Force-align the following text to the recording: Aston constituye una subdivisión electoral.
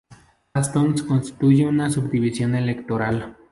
Aston 0.55 0.95
constituye 1.07 1.67
una 1.67 1.91
subdivisión 1.91 2.55
electoral. 2.55 3.37